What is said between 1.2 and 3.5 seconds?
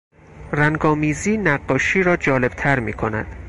نقاشی را جالبتر میکند.